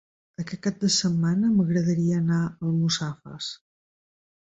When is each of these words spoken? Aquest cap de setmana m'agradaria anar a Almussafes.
Aquest 0.43 0.63
cap 0.67 0.79
de 0.83 0.89
setmana 0.95 1.53
m'agradaria 1.59 2.17
anar 2.25 2.41
a 2.41 2.51
Almussafes. 2.73 3.55